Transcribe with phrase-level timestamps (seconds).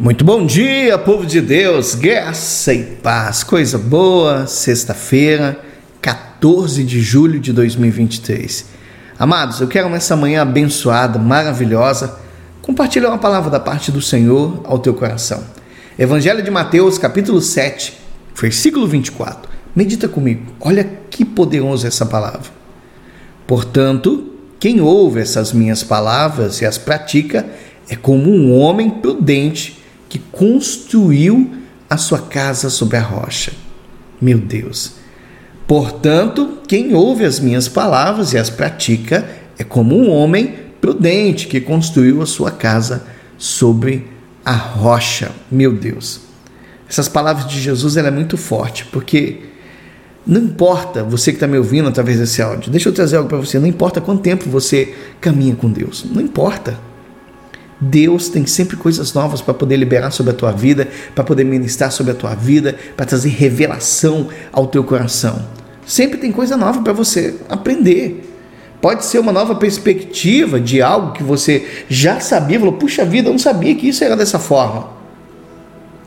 [0.00, 5.60] Muito bom dia, povo de Deus, graça e paz, coisa boa, sexta-feira,
[6.00, 8.64] 14 de julho de 2023.
[9.18, 12.18] Amados, eu quero nessa manhã abençoada, maravilhosa,
[12.62, 15.44] compartilhar uma palavra da parte do Senhor ao teu coração.
[15.98, 17.92] Evangelho de Mateus, capítulo 7,
[18.34, 19.50] versículo 24.
[19.76, 22.50] Medita comigo, olha que poderosa essa palavra.
[23.46, 27.46] Portanto, quem ouve essas minhas palavras e as pratica
[27.86, 29.78] é como um homem prudente
[30.10, 31.54] que construiu
[31.88, 33.52] a sua casa sobre a rocha.
[34.20, 34.96] Meu Deus.
[35.66, 39.26] Portanto, quem ouve as minhas palavras e as pratica
[39.56, 43.06] é como um homem prudente que construiu a sua casa
[43.38, 44.06] sobre
[44.44, 45.30] a rocha.
[45.50, 46.20] Meu Deus.
[46.88, 49.42] Essas palavras de Jesus ela é muito forte, porque
[50.26, 53.38] não importa você que está me ouvindo através desse áudio, deixa eu trazer algo para
[53.38, 53.60] você.
[53.60, 56.89] Não importa quanto tempo você caminha com Deus, não importa.
[57.80, 61.90] Deus tem sempre coisas novas para poder liberar sobre a tua vida, para poder ministrar
[61.90, 65.42] sobre a tua vida, para trazer revelação ao teu coração.
[65.86, 68.26] Sempre tem coisa nova para você aprender.
[68.80, 73.32] Pode ser uma nova perspectiva de algo que você já sabia, falou: "Puxa vida, eu
[73.32, 74.88] não sabia que isso era dessa forma".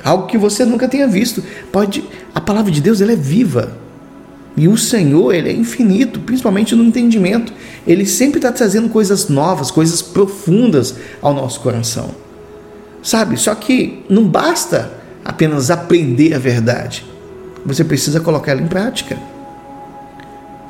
[0.04, 1.44] Algo que você nunca tenha visto.
[1.72, 2.04] Pode,
[2.36, 3.83] a palavra de Deus ela é viva.
[4.56, 7.52] E o Senhor, ele é infinito, principalmente no entendimento.
[7.88, 12.12] Ele sempre está trazendo coisas novas, coisas profundas ao nosso coração.
[13.02, 13.38] Sabe?
[13.38, 14.92] Só que não basta
[15.26, 17.04] apenas aprender a verdade.
[17.66, 19.18] Você precisa colocar ela em prática.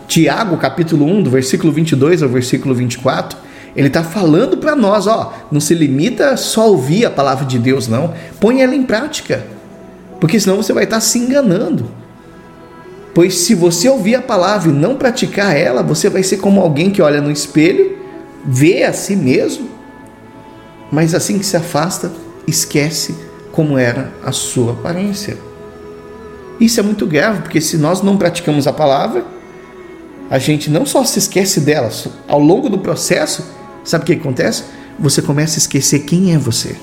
[0.07, 3.37] Tiago, capítulo 1, do versículo 22 ao versículo 24,
[3.75, 7.57] ele está falando para nós, ó, não se limita só a ouvir a palavra de
[7.57, 8.13] Deus, não.
[8.39, 9.45] Põe ela em prática.
[10.19, 12.02] Porque senão você vai estar tá se enganando.
[13.13, 16.89] Pois se você ouvir a palavra e não praticar ela, você vai ser como alguém
[16.89, 17.97] que olha no espelho,
[18.43, 19.69] vê a si mesmo,
[20.91, 22.11] mas assim que se afasta,
[22.47, 23.15] esquece
[23.51, 25.37] como era a sua aparência.
[26.59, 29.23] Isso é muito grave, porque se nós não praticamos a palavra,
[30.29, 31.89] a gente não só se esquece dela,
[32.27, 33.45] ao longo do processo,
[33.83, 34.63] sabe o que acontece?
[34.99, 36.75] Você começa a esquecer quem é você.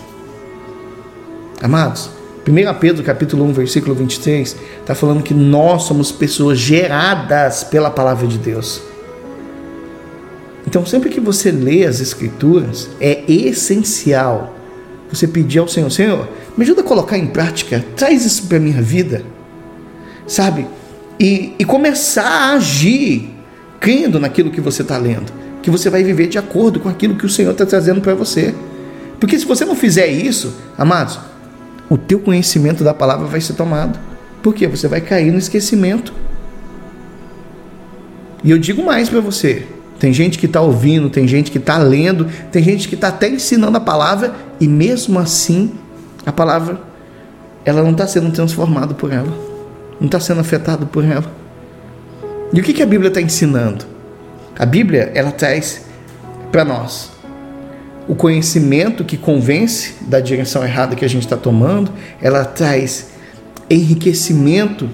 [1.61, 2.11] Amados,
[2.47, 8.27] 1 Pedro capítulo 1, versículo 23, está falando que nós somos pessoas geradas pela palavra
[8.27, 8.83] de Deus.
[10.67, 14.55] Então, sempre que você lê as Escrituras, é essencial
[15.11, 18.61] você pedir ao Senhor: Senhor, me ajuda a colocar em prática, traz isso para a
[18.61, 19.23] minha vida,
[20.27, 20.67] sabe?
[21.19, 23.31] E, e começar a agir
[23.79, 27.27] crendo naquilo que você está lendo, que você vai viver de acordo com aquilo que
[27.27, 28.55] o Senhor está trazendo para você.
[29.19, 31.19] Porque se você não fizer isso, amados,
[31.91, 33.99] o teu conhecimento da palavra vai ser tomado.
[34.43, 36.15] Porque você vai cair no esquecimento.
[38.43, 39.67] E eu digo mais para você:
[39.99, 43.29] tem gente que está ouvindo, tem gente que está lendo, tem gente que está até
[43.29, 45.73] ensinando a palavra e mesmo assim
[46.25, 46.81] a palavra
[47.65, 49.29] ela não está sendo transformada por ela,
[50.01, 51.31] não está sendo afetada por ela.
[52.53, 53.85] E o que, que a Bíblia está ensinando?
[54.59, 55.85] A Bíblia ela traz
[56.51, 57.10] para nós
[58.09, 63.11] o conhecimento que convence da direção errada que a gente está tomando, ela traz
[63.69, 64.89] enriquecimento,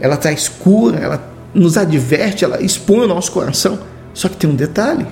[0.00, 3.78] ela traz cura, ela nos adverte, ela expõe o nosso coração.
[4.14, 5.06] Só que tem um detalhe: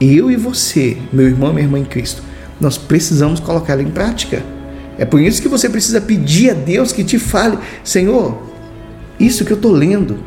[0.00, 2.22] eu e você, meu irmão, minha irmã em Cristo,
[2.60, 4.42] nós precisamos colocar ela em prática.
[4.98, 8.36] É por isso que você precisa pedir a Deus que te fale, Senhor,
[9.18, 10.18] isso que eu estou lendo,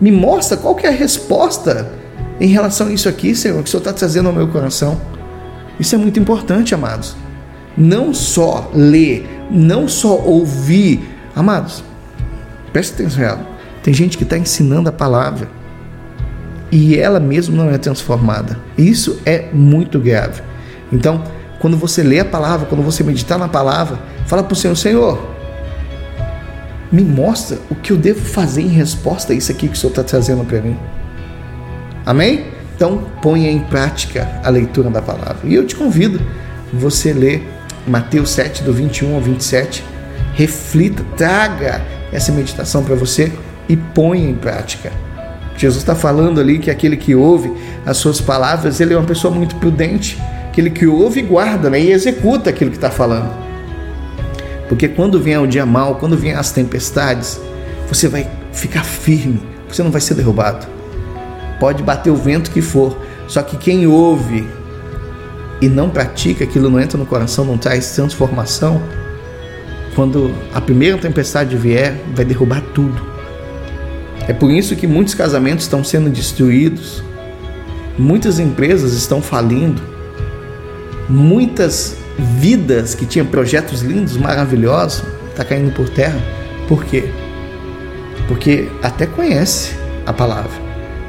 [0.00, 1.92] me mostra qual que é a resposta
[2.40, 5.00] em relação a isso aqui, Senhor, que o Senhor está trazendo ao meu coração.
[5.78, 7.16] Isso é muito importante, amados.
[7.76, 11.08] Não só ler, não só ouvir.
[11.34, 11.82] Amados,
[12.72, 13.38] presta atenção.
[13.82, 15.48] Tem gente que está ensinando a palavra
[16.70, 18.58] e ela mesma não é transformada.
[18.76, 20.42] Isso é muito grave.
[20.92, 21.22] Então,
[21.60, 25.34] quando você lê a palavra, quando você meditar na palavra, fala para o Senhor: Senhor,
[26.90, 29.90] me mostra o que eu devo fazer em resposta a isso aqui que o Senhor
[29.90, 30.76] está trazendo para mim.
[32.04, 32.46] Amém?
[32.76, 35.38] Então ponha em prática a leitura da palavra.
[35.44, 36.20] E eu te convido
[36.72, 37.48] você ler
[37.86, 39.84] Mateus 7, do 21 ao 27.
[40.34, 43.32] Reflita, traga essa meditação para você
[43.68, 44.92] e ponha em prática.
[45.56, 47.52] Jesus está falando ali que aquele que ouve
[47.86, 50.20] as suas palavras, ele é uma pessoa muito prudente.
[50.48, 53.32] Aquele que ouve e guarda né, e executa aquilo que está falando.
[54.68, 57.40] Porque quando vier o dia mal, quando vier as tempestades,
[57.88, 60.66] você vai ficar firme, você não vai ser derrubado.
[61.58, 64.46] Pode bater o vento que for, só que quem ouve
[65.60, 68.82] e não pratica, aquilo não entra no coração, não traz transformação,
[69.94, 73.00] quando a primeira tempestade vier, vai derrubar tudo.
[74.26, 77.02] É por isso que muitos casamentos estão sendo destruídos,
[77.98, 79.80] muitas empresas estão falindo,
[81.08, 86.20] muitas vidas que tinham projetos lindos, maravilhosos, está caindo por terra.
[86.68, 87.10] Por quê?
[88.26, 89.74] Porque até conhece
[90.06, 90.50] a palavra,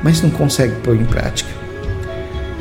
[0.04, 1.50] mas não consegue pôr em prática.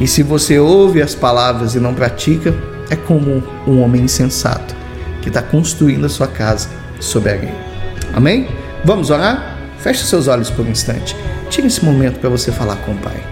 [0.00, 2.54] E se você ouve as palavras e não pratica,
[2.90, 4.74] é como um homem insensato
[5.22, 6.68] que está construindo a sua casa
[7.00, 7.54] sobre a areia.
[8.12, 8.48] Amém?
[8.84, 9.56] Vamos orar?
[9.78, 11.16] Feche seus olhos por um instante.
[11.48, 13.22] Tire esse momento para você falar com o Pai.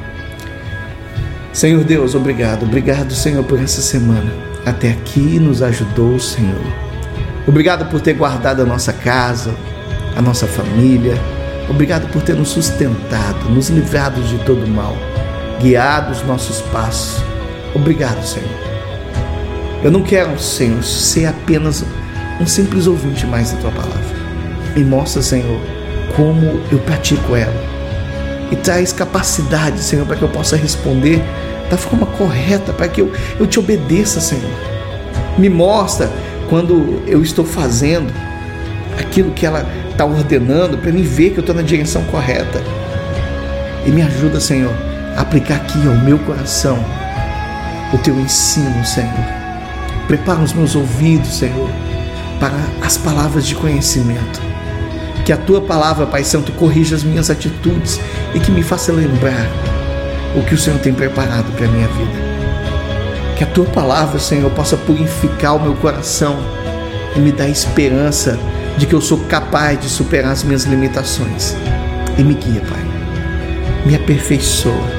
[1.53, 2.65] Senhor Deus, obrigado.
[2.65, 4.33] Obrigado, Senhor, por essa semana.
[4.65, 6.65] Até aqui nos ajudou, Senhor.
[7.47, 9.55] Obrigado por ter guardado a nossa casa,
[10.17, 11.19] a nossa família.
[11.73, 14.95] Obrigado por ter nos sustentado, nos livrado de todo mal,
[15.59, 17.23] guiado os nossos passos.
[17.75, 18.51] Obrigado, Senhor.
[19.83, 21.83] Eu não quero, Senhor, ser apenas
[22.39, 24.17] um simples ouvinte mais da tua palavra.
[24.77, 25.59] Me mostra, Senhor,
[26.15, 27.55] como eu pratico ela
[28.51, 31.25] e traz capacidade, Senhor, para que eu possa responder
[31.71, 33.11] da forma correta, para que eu,
[33.41, 34.53] eu te obedeça, Senhor.
[35.39, 36.11] Me mostra
[36.51, 38.13] quando eu estou fazendo
[38.99, 42.63] aquilo que ela está ordenando, para me ver que eu estou na direção correta.
[43.87, 44.73] E me ajuda, Senhor,
[45.17, 46.79] a aplicar aqui ao meu coração
[47.93, 49.27] o teu ensino, Senhor.
[50.07, 51.69] Prepara os meus ouvidos, Senhor,
[52.39, 54.53] para as palavras de conhecimento
[55.25, 58.01] que a tua palavra, Pai Santo, corrija as minhas atitudes
[58.35, 59.49] e que me faça lembrar
[60.37, 62.33] o que o Senhor tem preparado para a minha vida.
[63.37, 66.39] Que a tua palavra, Senhor, possa purificar o meu coração
[67.15, 68.39] e me dar esperança
[68.77, 71.55] de que eu sou capaz de superar as minhas limitações.
[72.17, 72.81] E me guia, Pai.
[73.85, 74.91] Me aperfeiçoa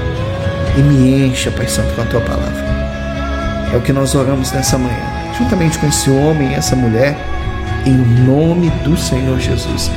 [0.78, 2.64] e me encha, Pai Santo, com a tua palavra.
[3.74, 7.18] É o que nós oramos nessa manhã, juntamente com esse homem e essa mulher,
[7.86, 9.90] em nome do Senhor Jesus.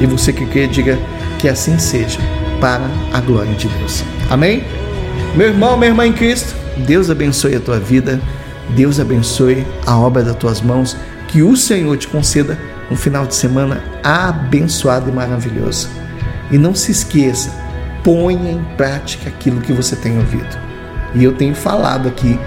[0.00, 0.98] E você que quer, diga
[1.38, 2.18] que assim seja,
[2.60, 4.04] para a glória de Deus.
[4.30, 4.64] Amém?
[5.34, 8.20] Meu irmão, minha irmã em Cristo, Deus abençoe a tua vida,
[8.70, 10.96] Deus abençoe a obra das tuas mãos,
[11.28, 12.58] que o Senhor te conceda
[12.90, 15.88] um final de semana abençoado e maravilhoso.
[16.50, 17.50] E não se esqueça,
[18.04, 20.56] ponha em prática aquilo que você tem ouvido.
[21.14, 22.38] E eu tenho falado aqui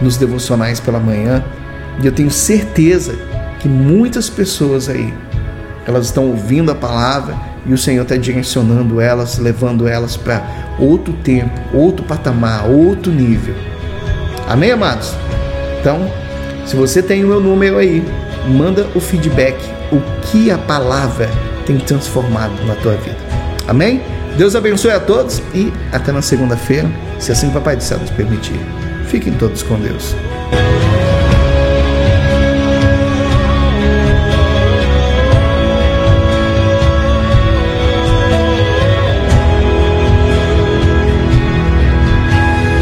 [0.00, 1.44] nos devocionais pela manhã,
[2.00, 3.14] e eu tenho certeza
[3.58, 5.12] que muitas pessoas aí
[5.86, 7.34] elas estão ouvindo a palavra
[7.66, 10.42] e o Senhor está direcionando elas, levando elas para
[10.78, 13.54] outro tempo, outro patamar, outro nível.
[14.46, 15.14] Amém, amados?
[15.80, 16.10] Então,
[16.66, 18.06] se você tem o meu número aí,
[18.46, 19.56] manda o feedback,
[19.92, 21.28] o que a palavra
[21.66, 23.18] tem transformado na tua vida.
[23.66, 24.02] Amém?
[24.36, 26.88] Deus abençoe a todos e até na segunda-feira,
[27.18, 28.60] se assim o Papai do Céu nos permitir.
[29.06, 30.14] Fiquem todos com Deus.